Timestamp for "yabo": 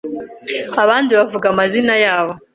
2.05-2.33